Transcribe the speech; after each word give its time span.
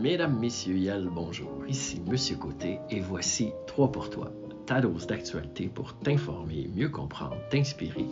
Mesdames, 0.00 0.38
Messieurs, 0.38 0.78
Yal, 0.78 1.10
bonjour. 1.12 1.50
Ici 1.68 2.00
Monsieur 2.06 2.36
Côté 2.36 2.78
et 2.88 3.00
voici 3.00 3.52
3 3.66 3.92
pour 3.92 4.08
toi. 4.08 4.32
Ta 4.64 4.80
dose 4.80 5.06
d'actualité 5.06 5.68
pour 5.68 5.92
t'informer, 5.98 6.70
mieux 6.74 6.88
comprendre, 6.88 7.36
t'inspirer 7.50 8.06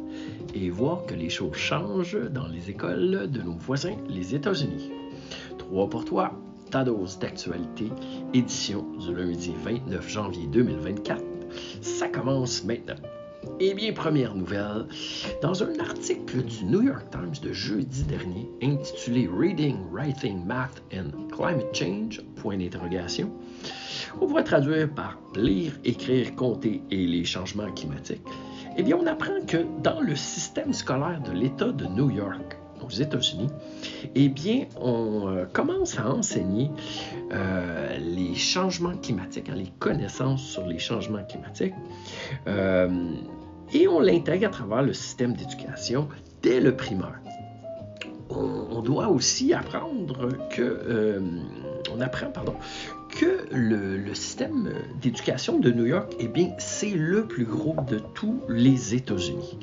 et 0.55 0.69
voir 0.69 1.07
que 1.07 1.15
les 1.15 1.31
choses 1.31 1.55
changent 1.55 2.31
dans 2.31 2.47
les 2.49 2.69
écoles 2.69 3.31
de 3.31 3.41
nos 3.41 3.57
voisins, 3.57 3.97
les 4.07 4.35
États-Unis. 4.35 4.91
3 5.57 5.89
pour 5.89 6.05
toi, 6.05 6.35
ta 6.71 6.85
dose 6.85 7.19
d'actualité, 7.19 7.87
édition 8.35 8.85
du 8.99 9.15
lundi 9.15 9.55
29 9.65 10.07
janvier 10.07 10.47
2024. 10.49 11.23
Ça 11.81 12.09
commence 12.09 12.65
maintenant. 12.65 12.97
Eh 13.61 13.75
bien, 13.75 13.93
première 13.93 14.35
nouvelle, 14.35 14.87
dans 15.43 15.63
un 15.63 15.79
article 15.81 16.43
du 16.45 16.65
New 16.65 16.83
York 16.83 17.11
Times 17.11 17.35
de 17.43 17.53
jeudi 17.53 18.05
dernier 18.05 18.49
intitulé 18.63 19.29
Reading, 19.33 19.77
Writing, 19.91 20.45
Math 20.45 20.83
and 20.95 21.11
Climate 21.33 21.75
Change, 21.75 22.23
point 22.37 22.57
d'interrogation, 22.57 23.31
on 24.21 24.27
pourrait 24.27 24.45
traduire 24.45 24.89
par 24.89 25.19
lire, 25.35 25.73
écrire, 25.85 26.35
compter 26.37 26.83
et 26.91 27.07
les 27.07 27.25
changements 27.25 27.71
climatiques. 27.73 28.23
Eh 28.77 28.83
bien, 28.83 28.97
on 28.97 29.07
apprend 29.07 29.45
que 29.47 29.65
dans 29.83 30.01
le 30.01 30.15
système 30.15 30.73
scolaire 30.73 31.21
de 31.21 31.33
l'État 31.33 31.73
de 31.73 31.87
New 31.87 32.11
York, 32.11 32.57
aux 32.85 32.91
États-Unis, 32.91 33.49
eh 34.15 34.29
bien, 34.29 34.67
on 34.81 35.29
euh, 35.29 35.45
commence 35.47 35.99
à 35.99 36.09
enseigner 36.11 36.71
euh, 37.33 37.99
les 37.99 38.35
changements 38.35 38.97
climatiques, 38.97 39.49
hein, 39.49 39.57
les 39.57 39.73
connaissances 39.79 40.43
sur 40.43 40.67
les 40.67 40.79
changements 40.79 41.25
climatiques, 41.25 41.75
euh, 42.47 43.15
et 43.73 43.89
on 43.89 44.01
l'intègre 44.01 44.47
à 44.47 44.51
travers 44.51 44.83
le 44.83 44.93
système 44.93 45.35
d'éducation 45.35 46.09
dès 46.43 46.61
le 46.61 46.77
primaire. 46.77 47.21
On, 48.31 48.83
doit 48.83 49.09
aussi 49.09 49.53
apprendre 49.53 50.29
que, 50.51 51.21
on 51.95 52.01
apprend, 52.01 52.31
pardon, 52.31 52.55
que 53.09 53.47
le, 53.51 53.97
le 53.97 54.15
système 54.15 54.71
d'éducation 55.01 55.59
de 55.59 55.71
New 55.71 55.87
York, 55.87 56.15
eh 56.21 56.29
bien, 56.29 56.53
c'est 56.59 56.91
le 56.91 57.27
plus 57.27 57.45
gros 57.45 57.77
de 57.89 57.99
tous 58.15 58.41
les 58.49 58.95
États-Unis. 58.95 59.59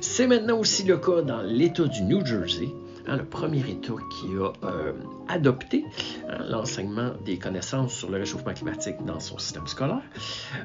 C'est 0.00 0.26
maintenant 0.26 0.58
aussi 0.58 0.82
le 0.84 0.98
cas 0.98 1.22
dans 1.22 1.42
l'État 1.42 1.84
du 1.84 2.02
New 2.02 2.24
Jersey, 2.26 2.68
le 3.06 3.24
premier 3.24 3.60
État 3.60 3.94
qui 4.10 4.26
a 4.36 4.52
euh, 4.66 4.92
adopté 5.28 5.84
hein, 6.28 6.44
l'enseignement 6.48 7.12
des 7.24 7.38
connaissances 7.38 7.94
sur 7.94 8.10
le 8.10 8.18
réchauffement 8.18 8.54
climatique 8.54 8.96
dans 9.04 9.20
son 9.20 9.38
système 9.38 9.66
scolaire. 9.66 10.02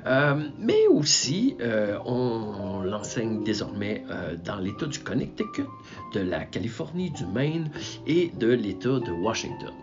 Euh, 0.05 0.47
mais 0.59 0.87
aussi, 0.87 1.55
euh, 1.61 1.97
on, 2.05 2.81
l'enseigne 2.81 3.43
désormais 3.43 4.03
dans 4.45 4.57
l'État 4.57 4.85
du 4.85 4.99
Connecticut, 4.99 5.65
de 6.13 6.19
la 6.19 6.45
Californie, 6.45 7.11
du 7.11 7.25
Maine 7.25 7.69
et 8.05 8.31
de 8.37 8.47
l'État 8.47 8.99
de 8.99 9.11
Washington. 9.11 9.73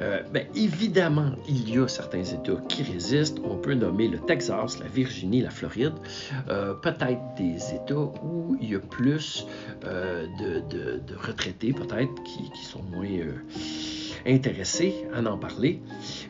Euh, 0.00 0.22
ben, 0.32 0.46
évidemment, 0.54 1.32
il 1.48 1.74
y 1.74 1.78
a 1.78 1.88
certains 1.88 2.22
États 2.22 2.60
qui 2.68 2.82
résistent. 2.82 3.38
On 3.44 3.56
peut 3.56 3.74
nommer 3.74 4.08
le 4.08 4.18
Texas, 4.18 4.78
la 4.78 4.86
Virginie, 4.86 5.42
la 5.42 5.50
Floride. 5.50 5.94
Euh, 6.48 6.74
peut-être 6.74 7.20
des 7.36 7.74
États 7.74 7.94
où 7.94 8.56
il 8.60 8.72
y 8.72 8.74
a 8.74 8.78
plus 8.78 9.46
euh, 9.84 10.26
de, 10.38 11.00
retraités, 11.16 11.72
peut-être, 11.72 12.12
qui, 12.24 12.50
sont 12.62 12.82
moins 12.82 13.06
intéressés 14.26 15.06
à 15.14 15.22
en 15.22 15.38
parler. 15.38 15.80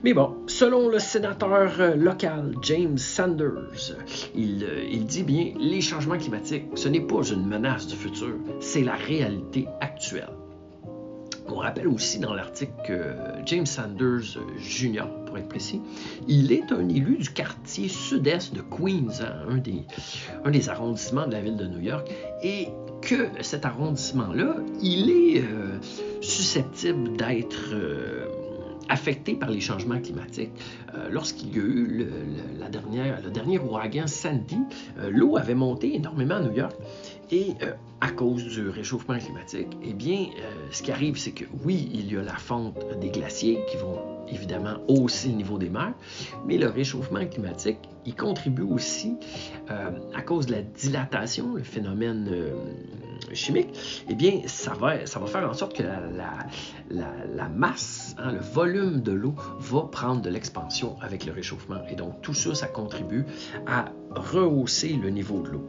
Mais 0.05 0.13
bon, 0.13 0.37
selon 0.47 0.89
le 0.89 0.99
sénateur 0.99 1.97
local 1.97 2.55
James 2.63 2.99
Sanders, 2.99 3.97
il, 4.35 4.67
il 4.91 5.07
dit 5.07 5.23
bien, 5.23 5.53
les 5.59 5.81
changements 5.81 6.19
climatiques, 6.19 6.67
ce 6.75 6.89
n'est 6.89 7.01
pas 7.01 7.23
une 7.23 7.47
menace 7.47 7.87
du 7.87 7.97
futur, 7.97 8.35
c'est 8.61 8.83
la 8.83 8.97
réalité 8.97 9.67
actuelle. 9.81 10.29
On 11.49 11.57
rappelle 11.57 11.89
aussi 11.89 12.19
dans 12.19 12.35
l'article 12.35 12.73
que 12.87 13.15
James 13.47 13.67
Sanders 13.67 14.39
Jr., 14.59 15.05
pour 15.27 15.39
être 15.39 15.49
précis, 15.49 15.81
il 16.29 16.53
est 16.53 16.73
un 16.73 16.89
élu 16.89 17.19
du 17.19 17.31
quartier 17.31 17.89
sud-est 17.89 18.55
de 18.55 18.63
Queens, 18.63 19.21
hein, 19.23 19.47
un, 19.49 19.57
des, 19.59 19.85
un, 20.45 20.51
des, 20.51 20.69
arrondissements 20.69 21.27
de 21.27 21.33
la 21.33 21.41
ville 21.41 21.57
de 21.57 21.67
New 21.67 21.81
York, 21.81 22.11
et 22.43 22.69
que 23.01 23.29
cet 23.41 23.65
arrondissement-là, 23.65 24.57
il 24.83 25.11
est 25.11 25.43
euh, 25.43 25.79
susceptible 26.21 27.17
d'être 27.17 27.73
euh, 27.73 28.27
affecté 28.89 29.35
par 29.35 29.51
les 29.51 29.61
changements 29.61 30.01
climatiques. 30.01 30.51
Euh, 30.95 31.09
lorsqu'il 31.11 31.55
y 31.57 31.61
a 31.61 31.65
eu 31.65 31.87
le, 31.87 32.09
la 32.59 32.69
dernière, 32.69 33.21
le 33.23 33.31
dernier 33.31 33.59
ouragan 33.59 34.07
Sandy, 34.07 34.59
l'eau 35.11 35.37
avait 35.37 35.55
monté 35.55 35.95
énormément 35.95 36.37
à 36.37 36.41
New 36.41 36.53
York 36.53 36.75
et 37.31 37.55
euh, 37.63 37.73
à 38.01 38.11
cause 38.11 38.45
du 38.45 38.69
réchauffement 38.69 39.19
climatique, 39.19 39.69
eh 39.83 39.93
bien, 39.95 40.27
euh, 40.39 40.69
ce 40.71 40.83
qui 40.83 40.93
arrive, 40.93 41.17
c'est 41.17 41.33
que 41.33 41.45
oui, 41.65 41.89
il 41.93 42.13
y 42.13 42.17
a 42.17 42.23
la 42.23 42.37
fonte 42.37 42.77
des 43.01 43.09
glaciers 43.09 43.59
qui 43.71 43.77
vont 43.79 43.99
évidemment 44.29 44.77
hausser 44.89 45.29
le 45.29 45.35
niveau 45.35 45.59
des 45.59 45.71
mers, 45.71 45.95
mais 46.45 46.59
le 46.59 46.69
réchauffement 46.69 47.25
climatique, 47.27 47.79
il 48.05 48.15
contribue 48.15 48.63
aussi 48.63 49.17
euh, 49.71 49.91
à 50.15 50.23
cause 50.23 50.47
de 50.47 50.53
la 50.53 50.63
dilatation, 50.63 51.55
le 51.55 51.63
phénomène 51.63 52.31
chimique, 53.33 53.69
eh 54.09 54.15
bien, 54.15 54.43
ça 54.47 54.75
va, 54.75 54.99
faire 55.07 55.49
en 55.49 55.55
sorte 55.55 55.77
que 55.77 55.83
la, 55.83 57.49
masse, 57.49 58.15
hein, 58.19 58.33
le 58.33 58.41
volume 58.41 59.01
de 59.01 59.13
l'eau 59.13 59.35
va 59.59 59.83
prendre 59.83 60.23
de 60.23 60.31
l'expansion 60.31 60.97
avec 61.01 61.27
le 61.27 61.33
réchauffement. 61.33 61.83
Et 61.91 61.95
donc, 61.95 62.21
tout 62.23 62.35
ça, 62.35 62.55
ça 62.55 62.67
contribue 62.67 63.25
à 63.67 63.87
rehausser 64.11 64.99
le 65.01 65.11
niveau 65.11 65.41
de 65.43 65.51
l'eau. 65.51 65.67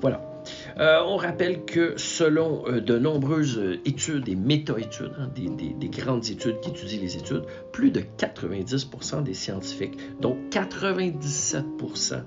Voilà. 0.00 0.30
Euh, 0.78 1.00
on 1.06 1.16
rappelle 1.16 1.64
que 1.64 1.94
selon 1.96 2.64
euh, 2.66 2.80
de 2.80 2.98
nombreuses 2.98 3.78
études 3.84 4.28
et 4.28 4.34
méta-études, 4.34 5.12
hein, 5.18 5.28
des, 5.34 5.88
grandes 5.88 6.30
études 6.30 6.60
qui 6.60 6.70
étudient 6.70 7.00
les 7.00 7.16
études, 7.16 7.44
plus 7.72 7.90
de 7.90 8.00
90% 8.18 9.22
des 9.22 9.34
scientifiques, 9.34 9.98
donc 10.20 10.38
97% 10.50 12.22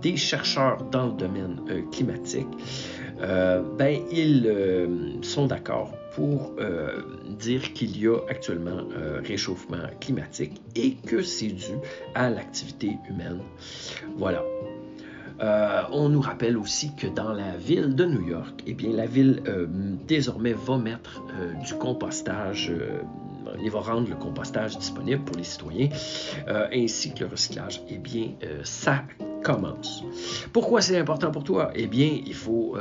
des 0.00 0.16
chercheurs 0.16 0.84
dans 0.90 1.06
le 1.06 1.12
domaine 1.12 1.60
euh, 1.68 1.82
climatique, 1.90 2.48
ben, 3.18 4.00
ils 4.10 5.18
sont 5.22 5.46
d'accord 5.46 5.92
pour 6.14 6.54
dire 7.28 7.72
qu'il 7.72 8.00
y 8.00 8.06
a 8.06 8.18
actuellement 8.28 8.82
réchauffement 9.24 9.88
climatique 10.00 10.60
et 10.74 10.94
que 10.94 11.22
c'est 11.22 11.48
dû 11.48 11.74
à 12.14 12.30
l'activité 12.30 12.98
humaine. 13.08 13.40
Voilà. 14.16 14.42
Euh, 15.40 15.82
on 15.92 16.08
nous 16.08 16.20
rappelle 16.20 16.56
aussi 16.56 16.94
que 16.96 17.06
dans 17.06 17.32
la 17.32 17.56
ville 17.56 17.94
de 17.94 18.06
New 18.06 18.26
York, 18.26 18.62
eh 18.66 18.74
la 18.74 19.06
ville 19.06 19.42
euh, 19.46 19.66
désormais 20.06 20.54
va 20.54 20.78
mettre 20.78 21.22
euh, 21.38 21.52
du 21.64 21.74
compostage 21.74 22.72
il 23.62 23.70
va 23.70 23.78
rendre 23.78 24.08
le 24.10 24.16
compostage 24.16 24.76
disponible 24.76 25.22
pour 25.22 25.36
les 25.36 25.44
citoyens, 25.44 25.88
ainsi 26.72 27.14
que 27.14 27.20
le 27.20 27.30
recyclage. 27.30 27.80
Eh 27.88 27.96
bien, 27.96 28.32
ça 28.64 29.04
commence. 29.46 30.02
Pourquoi 30.52 30.80
c'est 30.80 30.98
important 30.98 31.30
pour 31.30 31.44
toi? 31.44 31.70
Eh 31.76 31.86
bien, 31.86 32.18
il 32.26 32.34
faut 32.34 32.76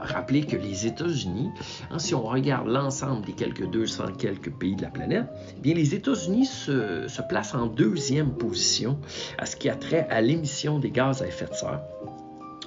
rappeler 0.00 0.42
que 0.42 0.56
les 0.56 0.86
États-Unis, 0.86 1.50
hein, 1.90 2.00
si 2.00 2.14
on 2.16 2.22
regarde 2.22 2.66
l'ensemble 2.66 3.24
des 3.24 3.32
quelques 3.32 3.70
200 3.70 4.14
quelques 4.18 4.50
pays 4.50 4.74
de 4.74 4.82
la 4.82 4.90
planète, 4.90 5.26
eh 5.56 5.60
bien, 5.60 5.74
les 5.74 5.94
États-Unis 5.94 6.46
se, 6.46 7.06
se 7.06 7.22
placent 7.22 7.54
en 7.54 7.66
deuxième 7.66 8.32
position 8.32 8.98
à 9.38 9.46
ce 9.46 9.54
qui 9.54 9.68
a 9.68 9.76
trait 9.76 10.08
à 10.10 10.20
l'émission 10.20 10.80
des 10.80 10.90
gaz 10.90 11.22
à 11.22 11.28
effet 11.28 11.46
de 11.46 11.54
serre 11.54 11.80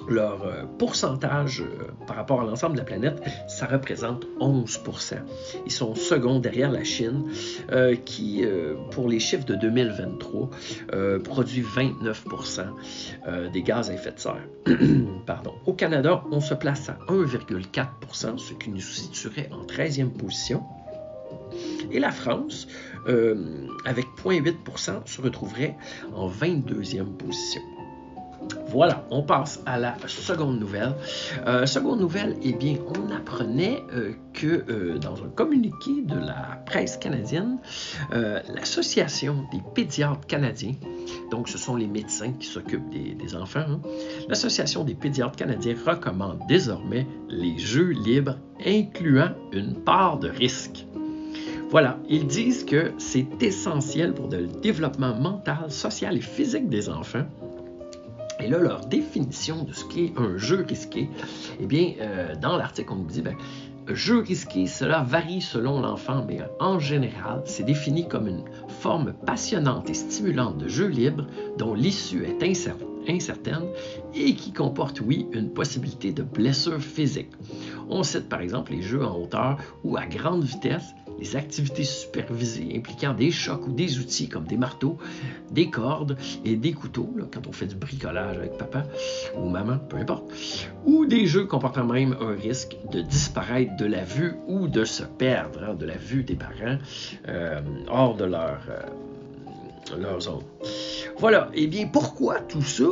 leur 0.08 0.44
euh, 0.44 0.64
pourcentage 0.78 1.62
euh, 1.62 1.90
par 2.06 2.16
rapport 2.16 2.40
à 2.40 2.44
l'ensemble 2.44 2.74
de 2.74 2.80
la 2.80 2.84
planète, 2.84 3.22
ça 3.48 3.66
représente 3.66 4.26
11% 4.40 5.16
Ils 5.66 5.72
sont 5.72 5.94
seconds 5.94 6.38
derrière 6.38 6.70
la 6.70 6.84
Chine, 6.84 7.24
euh, 7.72 7.94
qui, 7.96 8.44
pour 8.90 9.08
les 9.08 9.20
chiffres 9.20 9.44
de 9.44 9.54
2023, 9.54 10.50
produit 11.22 11.62
29 11.62 12.24
des 13.52 13.62
gaz 13.62 13.90
à 13.90 13.94
effet 13.94 14.12
de 14.12 14.18
serre. 14.18 14.46
Pardon. 15.26 15.54
Au 15.66 15.72
Canada, 15.72 16.22
on 16.30 16.40
se 16.40 16.54
place 16.54 16.88
à 16.88 16.98
1,4% 17.08 18.38
ce 18.38 18.54
qui 18.54 18.70
nous 18.70 18.80
situerait 18.80 19.48
en 19.52 19.64
13e 19.64 20.10
position. 20.10 20.62
Et 21.90 22.00
la 22.00 22.10
France, 22.10 22.66
avec 23.84 24.06
0,8% 24.22 25.06
se 25.06 25.20
retrouverait 25.20 25.76
en 26.14 26.28
22e 26.28 27.16
position. 27.16 27.62
Voilà, 28.74 29.06
on 29.12 29.22
passe 29.22 29.62
à 29.66 29.78
la 29.78 29.94
seconde 30.08 30.58
nouvelle. 30.58 30.96
Euh, 31.46 31.64
seconde 31.64 32.00
nouvelle, 32.00 32.36
eh 32.42 32.52
bien, 32.52 32.76
on 32.88 33.14
apprenait 33.14 33.84
euh, 33.92 34.14
que 34.32 34.64
euh, 34.68 34.98
dans 34.98 35.14
un 35.22 35.28
communiqué 35.28 36.02
de 36.02 36.18
la 36.18 36.60
presse 36.66 36.96
canadienne, 36.96 37.58
l'Association 38.10 39.46
des 39.52 39.60
pédiatres 39.76 40.26
canadiens, 40.26 40.74
donc 41.30 41.48
ce 41.48 41.56
sont 41.56 41.76
les 41.76 41.86
médecins 41.86 42.32
qui 42.32 42.48
s'occupent 42.48 42.90
des, 42.90 43.36
enfants, 43.36 43.60
hein, 43.60 43.80
l'Association 44.28 44.82
des 44.82 44.94
pédiatres 44.94 45.36
canadiens 45.36 45.76
recommande 45.86 46.40
désormais 46.48 47.06
les 47.28 47.56
jeux 47.58 47.90
libres 47.90 48.38
incluant 48.66 49.30
une 49.52 49.74
part 49.74 50.18
de 50.18 50.28
risque. 50.28 50.84
Voilà, 51.70 51.98
ils 52.08 52.26
disent 52.26 52.64
que 52.64 52.92
c'est 52.98 53.26
essentiel 53.40 54.14
pour 54.14 54.28
le 54.28 54.48
développement 54.48 55.14
mental, 55.14 55.70
social 55.70 56.16
et 56.16 56.20
physique 56.20 56.68
des 56.68 56.88
enfants 56.88 57.26
et 58.44 58.48
là, 58.48 58.58
leur 58.58 58.84
définition 58.84 59.64
de 59.64 59.72
ce 59.72 59.86
qu'est 59.86 60.12
un 60.18 60.36
jeu 60.36 60.66
risqué, 60.68 61.08
eh 61.58 61.64
bien, 61.64 61.94
euh, 62.00 62.34
dans 62.36 62.58
l'article, 62.58 62.92
on 62.92 62.96
nous 62.96 63.06
dit, 63.06 63.22
ben, 63.22 63.34
jeu 63.88 64.18
risqué, 64.18 64.66
cela 64.66 65.02
varie 65.02 65.40
selon 65.40 65.80
l'enfant, 65.80 66.24
mais 66.28 66.40
en 66.60 66.78
général, 66.78 67.42
c'est 67.46 67.64
défini 67.64 68.06
comme 68.06 68.28
une 68.28 68.44
forme 68.68 69.14
passionnante 69.24 69.88
et 69.88 69.94
stimulante 69.94 70.58
de 70.58 70.68
jeu 70.68 70.86
libre 70.86 71.26
dont 71.56 71.72
l'issue 71.72 72.24
est 72.24 72.42
incertaine 73.08 73.64
et 74.14 74.34
qui 74.34 74.52
comporte, 74.52 75.00
oui, 75.00 75.26
une 75.32 75.48
possibilité 75.48 76.12
de 76.12 76.22
blessure 76.22 76.80
physique. 76.80 77.30
On 77.88 78.02
cite 78.02 78.28
par 78.28 78.40
exemple 78.40 78.72
les 78.72 78.82
jeux 78.82 79.04
en 79.04 79.18
hauteur 79.18 79.58
ou 79.84 79.96
à 79.96 80.06
grande 80.06 80.44
vitesse 80.44 80.94
les 81.18 81.36
activités 81.36 81.84
supervisées 81.84 82.74
impliquant 82.76 83.14
des 83.14 83.30
chocs 83.30 83.66
ou 83.66 83.72
des 83.72 83.98
outils 83.98 84.28
comme 84.28 84.44
des 84.44 84.56
marteaux, 84.56 84.98
des 85.50 85.70
cordes 85.70 86.16
et 86.44 86.56
des 86.56 86.72
couteaux, 86.72 87.08
quand 87.32 87.46
on 87.46 87.52
fait 87.52 87.66
du 87.66 87.76
bricolage 87.76 88.36
avec 88.36 88.56
papa 88.58 88.84
ou 89.36 89.48
maman, 89.48 89.78
peu 89.78 89.96
importe, 89.96 90.24
ou 90.84 91.06
des 91.06 91.26
jeux 91.26 91.46
comportant 91.46 91.84
même 91.84 92.16
un 92.20 92.34
risque 92.34 92.76
de 92.90 93.00
disparaître 93.00 93.76
de 93.76 93.86
la 93.86 94.04
vue 94.04 94.34
ou 94.46 94.68
de 94.68 94.84
se 94.84 95.02
perdre 95.02 95.62
hein, 95.62 95.74
de 95.74 95.86
la 95.86 95.96
vue 95.96 96.22
des 96.22 96.36
parents 96.36 96.78
euh, 97.28 97.60
hors 97.88 98.16
de 98.16 98.24
leur, 98.24 98.60
euh, 98.68 99.96
leur 99.98 100.20
zone. 100.20 100.42
Voilà, 101.18 101.50
et 101.54 101.64
eh 101.64 101.66
bien 101.66 101.86
pourquoi 101.86 102.40
tout 102.40 102.62
ça? 102.62 102.84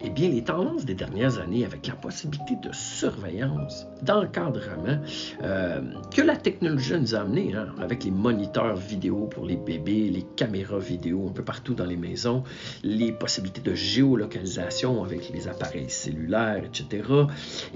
Eh 0.00 0.10
bien, 0.10 0.28
les 0.28 0.42
tendances 0.42 0.84
des 0.84 0.94
dernières 0.94 1.38
années 1.38 1.64
avec 1.64 1.86
la 1.86 1.94
possibilité 1.94 2.56
de 2.62 2.72
surveillance, 2.72 3.86
d'encadrement 4.02 5.00
euh, 5.42 5.80
que 6.14 6.22
la 6.22 6.36
technologie 6.36 6.94
nous 6.98 7.14
a 7.14 7.20
amené, 7.20 7.54
hein, 7.54 7.68
avec 7.80 8.04
les 8.04 8.10
moniteurs 8.10 8.76
vidéo 8.76 9.26
pour 9.26 9.44
les 9.44 9.56
bébés, 9.56 10.08
les 10.10 10.24
caméras 10.36 10.78
vidéo 10.78 11.26
un 11.28 11.32
peu 11.32 11.42
partout 11.42 11.74
dans 11.74 11.86
les 11.86 11.96
maisons, 11.96 12.44
les 12.82 13.12
possibilités 13.12 13.60
de 13.60 13.74
géolocalisation 13.74 15.02
avec 15.02 15.30
les 15.30 15.48
appareils 15.48 15.90
cellulaires, 15.90 16.62
etc., 16.64 17.02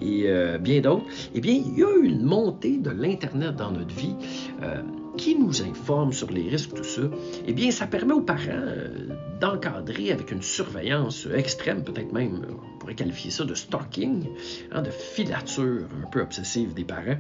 et 0.01 0.25
euh, 0.27 0.59
bien 0.59 0.81
d'autres, 0.81 1.07
eh 1.35 1.41
bien, 1.41 1.55
il 1.55 1.79
y 1.79 1.83
a 1.83 1.97
eu 1.97 2.05
une 2.05 2.23
montée 2.23 2.79
de 2.79 2.91
l'Internet 2.91 3.57
dans 3.57 3.71
notre 3.71 3.95
vie. 3.95 4.15
Euh, 4.63 4.83
qui 5.17 5.37
nous 5.37 5.63
informe 5.63 6.13
sur 6.13 6.31
les 6.31 6.49
risques, 6.49 6.75
tout 6.75 6.85
ça, 6.85 7.03
eh 7.47 7.53
bien, 7.53 7.71
ça 7.71 7.87
permet 7.87 8.13
aux 8.13 8.23
parents 8.23 8.41
euh, 8.49 9.09
d'encadrer 9.41 10.13
avec 10.13 10.31
une 10.31 10.43
surveillance 10.43 11.29
extrême, 11.35 11.85
peut-être 11.85 12.13
même, 12.13 12.47
on 12.49 12.79
pourrait 12.79 12.95
qualifier 12.95 13.31
ça 13.31 13.45
de 13.45 13.55
stalking, 13.55 14.29
hein, 14.73 14.83
de 14.83 14.91
filature 14.91 15.87
un 16.03 16.09
peu 16.09 16.21
obsessive 16.23 16.75
des 16.75 16.85
parents. 16.85 17.19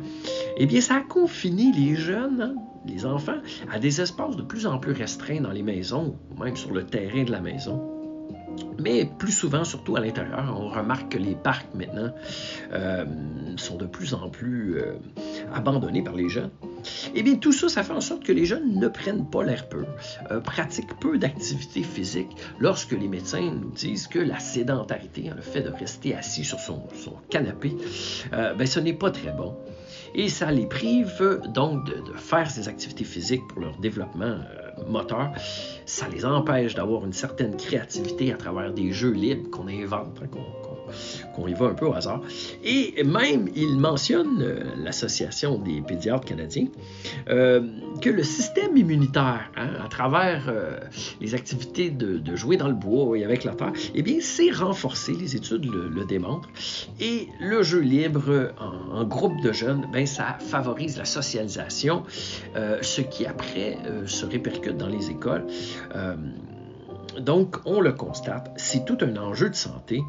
Eh 0.56 0.66
bien, 0.66 0.80
ça 0.80 0.96
a 0.96 1.00
confiné 1.00 1.72
les 1.72 1.94
jeunes, 1.94 2.40
hein, 2.40 2.54
les 2.86 3.06
enfants, 3.06 3.38
à 3.70 3.78
des 3.78 4.00
espaces 4.00 4.36
de 4.36 4.42
plus 4.42 4.66
en 4.66 4.78
plus 4.78 4.92
restreints 4.92 5.40
dans 5.40 5.52
les 5.52 5.62
maisons, 5.62 6.16
ou 6.30 6.42
même 6.42 6.56
sur 6.56 6.72
le 6.72 6.84
terrain 6.84 7.24
de 7.24 7.30
la 7.30 7.40
maison. 7.40 7.92
Mais 8.78 9.08
plus 9.18 9.32
souvent, 9.32 9.64
surtout 9.64 9.96
à 9.96 10.00
l'intérieur, 10.00 10.54
on 10.58 10.68
remarque 10.68 11.12
que 11.12 11.18
les 11.18 11.34
parcs 11.34 11.74
maintenant 11.74 12.10
euh, 12.72 13.04
sont 13.56 13.76
de 13.76 13.86
plus 13.86 14.14
en 14.14 14.28
plus 14.28 14.78
euh, 14.78 14.94
abandonnés 15.54 16.02
par 16.02 16.14
les 16.14 16.28
jeunes. 16.28 16.50
Eh 17.14 17.22
bien, 17.22 17.36
tout 17.36 17.52
ça, 17.52 17.68
ça 17.68 17.82
fait 17.82 17.92
en 17.92 18.00
sorte 18.00 18.24
que 18.24 18.32
les 18.32 18.44
jeunes 18.44 18.74
ne 18.74 18.88
prennent 18.88 19.26
pas 19.26 19.44
l'air 19.44 19.68
peu, 19.68 19.84
euh, 20.30 20.40
pratiquent 20.40 20.98
peu 21.00 21.18
d'activité 21.18 21.82
physique 21.82 22.30
lorsque 22.58 22.92
les 22.92 23.08
médecins 23.08 23.52
nous 23.52 23.70
disent 23.70 24.06
que 24.06 24.18
la 24.18 24.38
sédentarité, 24.38 25.28
hein, 25.28 25.34
le 25.36 25.42
fait 25.42 25.62
de 25.62 25.70
rester 25.70 26.14
assis 26.14 26.44
sur 26.44 26.58
son, 26.58 26.82
canapé, 27.30 27.76
ben, 28.30 28.66
ce 28.66 28.80
n'est 28.80 28.92
pas 28.92 29.10
très 29.10 29.30
bon. 29.30 29.54
Et 30.14 30.28
ça 30.28 30.50
les 30.50 30.66
prive 30.66 31.40
donc 31.48 31.86
de, 31.86 32.16
faire 32.16 32.50
ces 32.50 32.68
activités 32.68 33.04
physiques 33.04 33.46
pour 33.48 33.60
leur 33.60 33.78
développement 33.78 34.38
moteur. 34.88 35.32
Ça 35.86 36.08
les 36.08 36.24
empêche 36.24 36.74
d'avoir 36.74 37.04
une 37.04 37.12
certaine 37.12 37.56
créativité 37.56 38.32
à 38.32 38.36
travers 38.36 38.72
des 38.72 38.92
jeux 38.92 39.12
libres 39.12 39.50
qu'on 39.50 39.68
invente, 39.68 40.20
hein, 40.22 40.28
qu'on 41.34 41.48
y 41.48 41.54
va 41.54 41.66
un 41.66 41.74
peu 41.74 41.86
au 41.86 41.94
hasard. 41.94 42.20
Et 42.64 43.02
même, 43.04 43.48
il 43.54 43.76
mentionne, 43.78 44.42
euh, 44.42 44.64
l'Association 44.76 45.58
des 45.58 45.80
pédiatres 45.80 46.24
canadiens, 46.24 46.66
euh, 47.28 47.62
que 48.00 48.10
le 48.10 48.22
système 48.22 48.76
immunitaire, 48.76 49.50
hein, 49.56 49.68
à 49.84 49.88
travers 49.88 50.44
euh, 50.48 50.78
les 51.20 51.34
activités 51.34 51.90
de, 51.90 52.20
jouer 52.34 52.56
dans 52.56 52.68
le 52.68 52.74
bois 52.74 53.18
et 53.18 53.24
avec 53.24 53.44
la 53.44 53.52
terre, 53.52 53.72
eh 53.94 54.02
bien, 54.02 54.16
c'est 54.20 54.50
renforcé, 54.50 55.12
les 55.12 55.36
études 55.36 55.66
le, 55.66 56.04
démontrent. 56.04 56.48
Et 56.98 57.28
le 57.40 57.62
jeu 57.62 57.80
libre 57.80 58.52
en, 58.58 59.04
groupe 59.04 59.40
de 59.42 59.52
jeunes, 59.52 59.86
ben, 59.92 60.06
ça 60.06 60.38
favorise 60.40 60.96
la 60.96 61.04
socialisation, 61.04 62.04
ce 62.54 63.00
qui 63.02 63.26
après 63.26 63.76
se 64.06 64.24
répercute 64.24 64.71
dans 64.72 64.88
les 64.88 65.10
écoles. 65.10 65.46
donc, 67.20 67.56
on 67.64 67.80
le 67.80 67.92
constate, 67.92 68.52
c'est 68.56 68.84
tout 68.84 68.98
un 69.02 69.16
enjeu 69.16 69.50
de 69.50 69.54
santé 69.54 70.02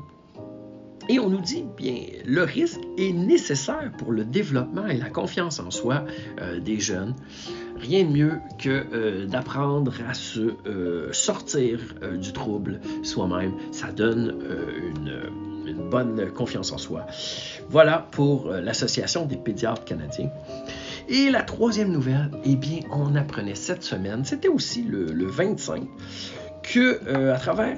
et 1.10 1.20
on 1.20 1.30
nous 1.30 1.42
dit, 1.42 1.66
bien, 1.76 1.98
le 2.26 2.44
risque 2.44 2.80
est 2.98 3.12
nécessaire 3.12 3.92
pour 3.98 4.12
le 4.12 4.24
développement 4.24 4.88
et 4.88 4.98
la 4.98 5.10
confiance 5.10 5.60
en 5.60 5.70
soi 5.70 6.06
euh, 6.40 6.60
des 6.60 6.80
jeunes. 6.80 7.14
Rien 7.78 8.06
de 8.06 8.10
mieux 8.10 8.34
que 8.58 8.86
euh, 8.94 9.26
d'apprendre 9.26 9.94
à 10.08 10.14
se 10.14 10.54
euh, 10.66 11.12
sortir 11.12 11.80
du 12.18 12.32
trouble 12.32 12.80
soi-même. 13.04 13.54
Ça 13.72 13.92
donne 13.92 14.36
une, 14.96 15.24
une, 15.66 15.90
bonne 15.90 16.32
confiance 16.32 16.72
en 16.72 16.78
soi. 16.78 17.06
Voilà 17.70 18.08
pour 18.12 18.50
l'Association 18.50 19.26
des 19.26 19.38
pédiatres 19.38 19.86
canadiens. 19.86 20.30
Et 21.10 21.30
la 21.30 21.42
troisième 21.42 21.92
nouvelle, 21.92 22.32
eh 22.46 22.56
bien, 22.56 22.80
on 22.92 23.16
apprenait 23.16 23.56
cette 23.56 23.84
semaine, 23.84 24.24
c'était 24.24 24.48
aussi 24.48 24.84
le, 24.84 25.06
le 25.06 25.26
25, 25.26 25.84
que 26.64 27.32
à 27.32 27.38
travers 27.38 27.78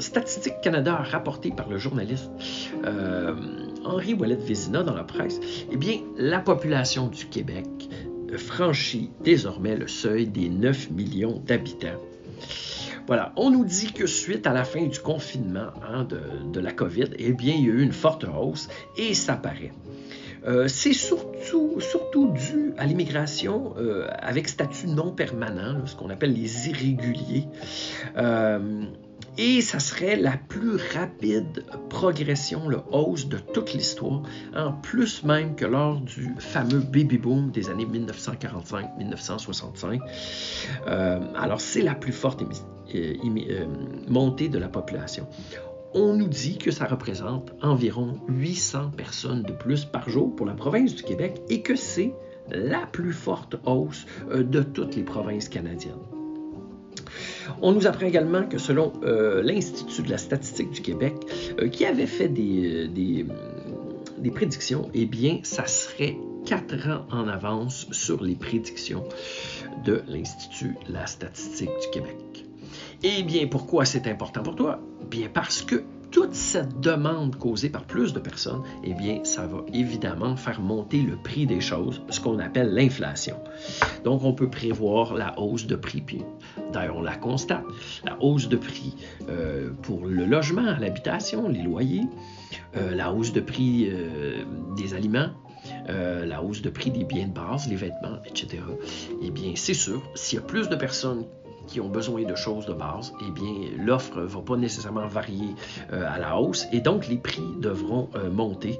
Statistique 0.00 0.60
Canada 0.62 0.96
rapporté 0.96 1.50
par 1.50 1.68
le 1.68 1.78
journaliste 1.78 2.30
euh, 2.84 3.34
Henri 3.84 4.14
Ouellet-Vézina 4.14 4.82
dans 4.82 4.94
la 4.94 5.04
presse, 5.04 5.40
eh 5.70 5.76
bien, 5.76 6.00
la 6.16 6.40
population 6.40 7.08
du 7.08 7.26
Québec 7.26 7.66
franchit 8.36 9.10
désormais 9.22 9.76
le 9.76 9.88
seuil 9.88 10.26
des 10.26 10.48
9 10.48 10.90
millions 10.92 11.42
d'habitants. 11.44 12.00
Voilà, 13.06 13.32
on 13.36 13.50
nous 13.50 13.64
dit 13.64 13.92
que 13.92 14.06
suite 14.06 14.46
à 14.46 14.52
la 14.52 14.64
fin 14.64 14.86
du 14.86 14.98
confinement 15.00 15.72
hein, 15.88 16.06
de, 16.52 16.60
la 16.60 16.72
COVID, 16.72 17.10
eh 17.18 17.32
bien, 17.32 17.54
il 17.54 17.66
y 17.66 17.70
a 17.70 17.72
eu 17.72 17.82
une 17.82 17.92
forte 17.92 18.24
hausse 18.24 18.68
et 18.96 19.14
ça 19.14 19.34
paraît. 19.34 19.72
Euh, 20.46 20.68
c'est 20.68 20.94
surtout, 20.94 21.80
surtout 21.80 22.32
dû 22.32 22.72
à 22.78 22.86
l'immigration 22.86 23.74
euh, 23.76 24.08
avec 24.20 24.48
statut 24.48 24.86
non 24.86 25.10
permanent, 25.10 25.84
ce 25.86 25.94
qu'on 25.94 26.08
appelle 26.08 26.32
les 26.32 26.68
irréguliers. 26.68 27.44
Et 29.38 29.60
ça 29.60 29.78
serait 29.78 30.16
la 30.16 30.36
plus 30.36 30.76
rapide 30.92 31.64
progression, 31.88 32.68
la 32.68 32.84
hausse 32.90 33.28
de 33.28 33.38
toute 33.38 33.72
l'histoire, 33.72 34.22
en 34.54 34.72
plus 34.72 35.22
même 35.22 35.54
que 35.54 35.64
lors 35.64 36.00
du 36.00 36.34
fameux 36.38 36.80
baby 36.80 37.18
boom 37.18 37.50
des 37.50 37.70
années 37.70 37.86
1945-1965. 37.86 40.00
Euh, 40.86 41.20
alors 41.36 41.60
c'est 41.60 41.82
la 41.82 41.94
plus 41.94 42.12
forte 42.12 42.42
euh, 42.42 42.46
euh, 42.94 43.66
montée 44.08 44.48
de 44.48 44.58
la 44.58 44.68
population. 44.68 45.28
On 45.94 46.14
nous 46.14 46.28
dit 46.28 46.58
que 46.58 46.70
ça 46.70 46.86
représente 46.86 47.52
environ 47.62 48.20
800 48.28 48.92
personnes 48.96 49.42
de 49.42 49.52
plus 49.52 49.84
par 49.84 50.08
jour 50.08 50.36
pour 50.36 50.46
la 50.46 50.54
province 50.54 50.94
du 50.94 51.02
Québec 51.02 51.42
et 51.48 51.62
que 51.62 51.74
c'est 51.76 52.14
la 52.48 52.86
plus 52.86 53.12
forte 53.12 53.56
hausse 53.64 54.06
de 54.28 54.62
toutes 54.62 54.94
les 54.96 55.02
provinces 55.02 55.48
canadiennes. 55.48 56.19
On 57.60 57.72
nous 57.72 57.86
apprend 57.86 58.06
également 58.06 58.44
que 58.44 58.58
selon 58.58 58.92
euh, 59.02 59.42
l'Institut 59.42 60.02
de 60.02 60.10
la 60.10 60.18
statistique 60.18 60.70
du 60.70 60.80
Québec, 60.80 61.14
euh, 61.60 61.68
qui 61.68 61.84
avait 61.84 62.06
fait 62.06 62.28
des, 62.28 62.88
des, 62.88 63.26
des, 64.18 64.30
prédictions, 64.30 64.88
eh 64.94 65.06
bien, 65.06 65.40
ça 65.42 65.66
serait 65.66 66.16
quatre 66.44 66.88
ans 66.88 67.06
en 67.10 67.28
avance 67.28 67.86
sur 67.90 68.22
les 68.22 68.34
prédictions 68.34 69.04
de 69.84 70.02
l'Institut 70.08 70.76
de 70.88 70.92
la 70.92 71.06
statistique 71.06 71.70
du 71.82 71.90
Québec. 71.92 72.16
Eh 73.02 73.22
bien, 73.22 73.46
pourquoi 73.46 73.84
c'est 73.84 74.06
important 74.06 74.42
pour 74.42 74.56
toi? 74.56 74.80
Bien 75.10 75.28
parce 75.32 75.62
que 75.62 75.82
toute 76.10 76.34
cette 76.34 76.80
demande 76.80 77.36
causée 77.36 77.70
par 77.70 77.84
plus 77.84 78.12
de 78.12 78.18
personnes, 78.18 78.62
eh 78.84 78.94
bien, 78.94 79.20
ça 79.24 79.46
va 79.46 79.64
évidemment 79.72 80.36
faire 80.36 80.60
monter 80.60 81.02
le 81.02 81.16
prix 81.16 81.46
des 81.46 81.60
choses, 81.60 82.02
ce 82.10 82.20
qu'on 82.20 82.38
appelle 82.38 82.74
l'inflation. 82.74 83.36
Donc, 84.04 84.24
on 84.24 84.32
peut 84.32 84.50
prévoir 84.50 85.14
la 85.14 85.38
hausse 85.38 85.66
de 85.66 85.76
prix. 85.76 86.00
Puis, 86.00 86.22
d'ailleurs, 86.72 86.96
on 86.96 87.02
la 87.02 87.16
constate. 87.16 87.64
La 88.04 88.20
hausse 88.20 88.48
de 88.48 88.56
prix 88.56 88.94
euh, 89.28 89.70
pour 89.82 90.06
le 90.06 90.24
logement, 90.24 90.76
l'habitation, 90.78 91.48
les 91.48 91.62
loyers, 91.62 92.06
euh, 92.76 92.94
la 92.94 93.12
hausse 93.12 93.32
de 93.32 93.40
prix 93.40 93.88
euh, 93.90 94.44
des 94.76 94.94
aliments, 94.94 95.30
la 95.88 96.42
hausse 96.42 96.62
de 96.62 96.70
prix 96.70 96.90
des 96.90 97.04
biens 97.04 97.26
de 97.26 97.32
base, 97.32 97.68
les 97.68 97.76
vêtements, 97.76 98.18
etc. 98.24 98.62
Eh 99.22 99.30
bien, 99.30 99.52
c'est 99.56 99.74
sûr, 99.74 100.02
s'il 100.14 100.38
y 100.38 100.42
a 100.42 100.44
plus 100.44 100.68
de 100.68 100.76
personnes 100.76 101.24
qui 101.70 101.80
ont 101.80 101.88
besoin 101.88 102.24
de 102.24 102.34
choses 102.34 102.66
de 102.66 102.72
base, 102.72 103.12
eh 103.26 103.30
bien, 103.30 103.70
l'offre 103.78 104.20
ne 104.20 104.26
va 104.26 104.40
pas 104.40 104.56
nécessairement 104.56 105.06
varier 105.06 105.54
euh, 105.92 106.04
à 106.06 106.18
la 106.18 106.36
hausse 106.38 106.66
et 106.72 106.80
donc 106.80 107.06
les 107.06 107.16
prix 107.16 107.46
devront 107.58 108.10
euh, 108.16 108.28
monter. 108.30 108.78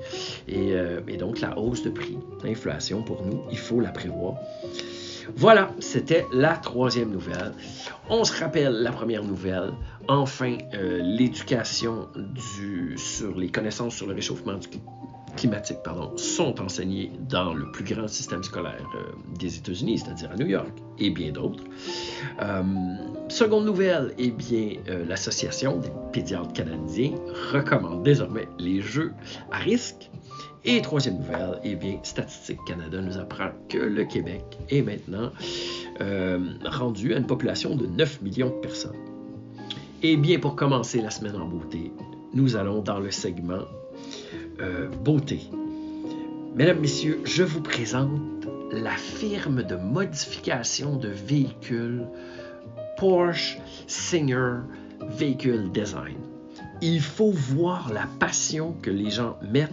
Euh, 0.52 1.00
et, 1.06 1.16
donc, 1.16 1.40
la 1.40 1.56
hausse 1.58 1.82
de 1.82 1.90
prix, 1.90 2.18
l'inflation 2.42 3.02
pour 3.02 3.24
nous, 3.24 3.42
il 3.50 3.58
faut 3.58 3.80
la 3.80 3.90
prévoir. 3.90 4.34
Voilà, 5.36 5.70
c'était 5.78 6.26
la 6.32 6.56
troisième 6.56 7.10
nouvelle. 7.10 7.52
On 8.08 8.24
se 8.24 8.38
rappelle 8.40 8.72
la 8.72 8.90
première 8.90 9.22
nouvelle. 9.22 9.72
Enfin, 10.08 10.56
l'éducation 10.72 12.08
sur 12.96 13.38
les 13.38 13.48
connaissances 13.48 13.94
sur 13.94 14.08
le 14.08 14.14
réchauffement 14.14 14.58
climatiques 15.36 15.82
pardon, 15.82 16.16
sont 16.16 16.60
enseignés 16.60 17.12
dans 17.28 17.54
le 17.54 17.70
plus 17.72 17.84
grand 17.84 18.08
système 18.08 18.42
scolaire 18.42 18.86
des 19.38 19.56
États-Unis, 19.56 19.98
c'est-à-dire 19.98 20.30
à 20.32 20.36
New 20.36 20.46
York, 20.46 20.72
et 20.98 21.10
bien 21.10 21.32
d'autres. 21.32 21.64
seconde 23.28 23.66
nouvelle, 23.66 24.14
eh 24.18 24.30
bien, 24.30 24.74
l'Association 25.06 25.78
des 25.78 25.90
pédiatres 26.12 26.52
canadiens 26.52 27.12
recommande 27.52 28.02
désormais 28.02 28.48
les 28.58 28.80
jeux 28.80 29.12
à 29.50 29.58
risque 29.58 30.10
et 30.64 30.82
troisième 30.82 31.16
nouvelle, 31.16 31.58
eh 31.64 31.74
bien, 31.74 31.98
Statistique 32.02 32.58
Canada 32.66 33.00
nous 33.00 33.16
apprend 33.16 33.50
que 33.70 33.78
le 33.78 34.04
Québec 34.04 34.44
est 34.68 34.82
maintenant 34.82 35.30
euh, 36.02 36.38
rendu 36.66 37.14
à 37.14 37.18
une 37.18 37.26
population 37.26 37.76
de 37.76 37.86
9 37.86 38.20
millions 38.20 38.50
de 38.50 38.60
personnes. 38.60 38.96
Eh 40.02 40.16
bien, 40.18 40.38
pour 40.38 40.56
commencer 40.56 41.00
la 41.00 41.10
semaine 41.10 41.36
en 41.36 41.46
beauté, 41.46 41.92
nous 42.34 42.56
allons 42.56 42.82
dans 42.82 43.00
le 43.00 43.10
segment 43.10 43.62
euh, 44.60 44.88
beauté. 44.88 45.40
Mesdames, 46.54 46.80
Messieurs, 46.80 47.20
je 47.24 47.42
vous 47.42 47.62
présente 47.62 48.46
la 48.72 48.96
firme 48.96 49.62
de 49.62 49.76
modification 49.76 50.96
de 50.96 51.08
véhicules 51.08 52.06
Porsche 52.96 53.58
Singer 53.86 54.58
Vehicle 55.00 55.70
Design 55.70 56.29
il 56.82 57.00
faut 57.00 57.30
voir 57.30 57.92
la 57.92 58.06
passion 58.18 58.74
que 58.82 58.90
les 58.90 59.10
gens 59.10 59.36
mettent 59.42 59.70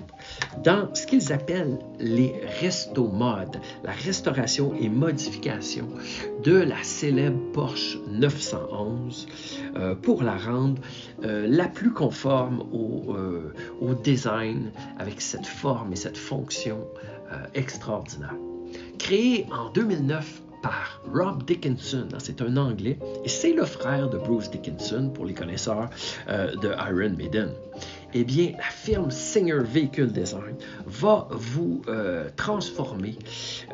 dans 0.64 0.94
ce 0.94 1.06
qu'ils 1.06 1.32
appellent 1.32 1.80
les 2.00 2.34
resto 2.60 3.08
modes, 3.08 3.58
la 3.84 3.92
restauration 3.92 4.74
et 4.80 4.90
modification 4.90 5.88
de 6.44 6.56
la 6.56 6.82
célèbre 6.84 7.40
Porsche 7.54 7.98
911 8.10 9.28
euh, 9.76 9.96
pour 9.96 10.24
la 10.24 10.38
rendre 10.38 10.82
euh, 11.24 11.48
la 11.48 11.68
plus 11.68 11.92
conforme 11.92 12.62
au, 12.72 13.14
euh, 13.14 13.54
au, 13.82 13.94
design 13.94 14.72
avec 14.98 15.22
cette 15.22 15.46
forme 15.46 15.94
et 15.94 15.96
cette 15.96 16.18
fonction 16.18 16.80
extraordinaire. 17.54 18.36
Créée 18.98 19.46
en 19.52 19.70
2009 19.72 20.42
par 20.62 21.02
Rob 21.14 21.44
Dickinson. 21.44 22.08
Hein, 22.14 22.18
c'est 22.20 22.42
un 22.42 22.58
Anglais 22.58 22.98
et 23.24 23.30
c'est 23.30 23.54
le 23.54 23.66
frère 23.66 24.10
de 24.10 24.18
Bruce 24.18 24.50
Dickinson 24.50 25.12
pour 25.14 25.26
les 25.26 25.34
connaisseurs 25.34 25.90
euh, 26.28 26.56
de 26.56 26.70
Iron 26.70 27.16
Maiden. 27.16 27.52
Eh 28.14 28.24
bien, 28.24 28.52
la 28.58 28.64
firme 28.64 29.12
Singer 29.12 29.60
Vehicle 29.64 30.08
Design 30.08 30.56
va 30.86 31.28
vous 31.32 31.82
euh, 31.88 32.30
transformer 32.36 33.18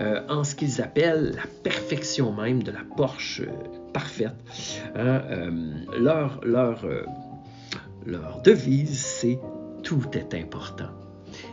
euh, 0.01 0.21
en 0.27 0.43
ce 0.43 0.55
qu'ils 0.55 0.81
appellent 0.81 1.33
la 1.35 1.45
perfection 1.63 2.33
même 2.33 2.63
de 2.63 2.71
la 2.71 2.81
Porsche 2.97 3.43
parfaite. 3.93 4.33
Hein, 4.95 5.21
leur 8.05 8.41
devise, 8.41 8.99
c'est 8.99 9.39
tout 9.83 10.03
est 10.13 10.33
important. 10.33 11.02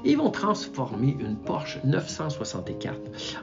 Ils 0.04 0.16
vont 0.16 0.30
transformer 0.30 1.16
une 1.20 1.36
Porsche 1.36 1.78
964 1.84 2.98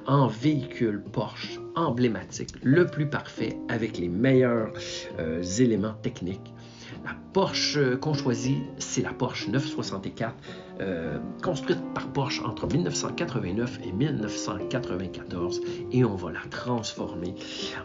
en 0.05 0.27
véhicule 0.27 1.03
Porsche 1.11 1.59
emblématique, 1.75 2.55
le 2.63 2.85
plus 2.87 3.09
parfait 3.09 3.57
avec 3.69 3.97
les 3.97 4.09
meilleurs 4.09 4.71
euh, 5.19 5.43
éléments 5.59 5.95
techniques. 6.01 6.53
La 7.07 7.15
Porsche 7.31 7.95
qu'on 8.01 8.13
choisit, 8.13 8.63
c'est 8.79 9.01
la 9.01 9.13
Porsche 9.13 9.47
964 9.47 10.35
euh, 10.81 11.19
construite 11.41 11.79
par 11.93 12.07
Porsche 12.07 12.41
entre 12.43 12.67
1989 12.67 13.79
et 13.85 13.93
1994 13.93 15.61
et 15.93 16.03
on 16.03 16.15
va 16.15 16.33
la 16.33 16.41
transformer 16.49 17.33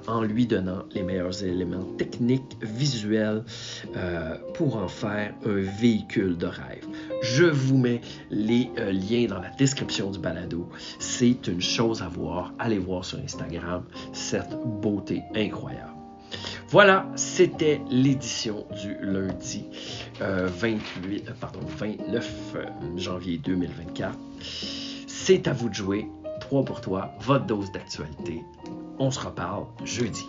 en 0.09 0.23
lui 0.23 0.49
donnant 0.49 0.83
les 0.93 1.05
meilleurs 1.05 1.45
éléments 1.45 1.85
techniques, 1.97 2.57
visuels 2.63 3.45
euh, 3.97 4.39
pour 4.55 4.75
en 4.75 4.89
faire 4.89 5.33
un 5.47 5.61
véhicule 5.81 6.37
de 6.37 6.47
rêve. 6.47 6.85
Je 7.23 7.45
vous 7.45 7.79
mets 7.79 8.01
les 8.33 8.71
euh, 8.79 8.91
liens 8.91 9.27
dans 9.29 9.39
la 9.41 9.51
description 9.51 10.11
du 10.11 10.19
balado. 10.19 10.69
C'est 10.99 11.47
une 11.47 11.63
chose 11.63 12.03
à 12.03 12.09
voir. 12.09 12.53
Allez 12.59 12.79
voir 12.79 13.05
sur 13.05 13.21
Instagram 13.21 13.85
cette 14.13 14.57
beauté 14.81 15.23
incroyable. 15.37 16.02
Voilà, 16.73 17.07
c'était 17.17 17.83
l'édition 17.91 18.65
du 18.83 18.97
lundi 19.03 19.67
28, 20.19 21.29
euh, 21.29 21.33
29 21.77 22.55
euh, 22.55 22.65
janvier 22.97 23.37
2024. 23.37 24.19
C'est 25.07 25.49
à 25.49 25.53
vous 25.53 25.69
de 25.69 25.75
jouer. 25.75 26.09
Trois 26.41 26.65
pour 26.65 26.81
toi, 26.81 27.13
votre 27.21 27.45
dose 27.45 27.71
d'actualité. 27.73 28.43
On 28.99 29.11
se 29.11 29.21
reparle 29.21 29.67
jeudi. 29.85 30.25